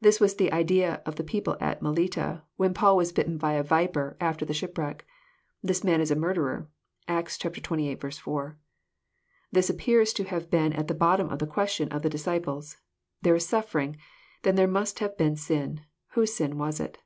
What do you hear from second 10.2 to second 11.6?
have been at the bottom of the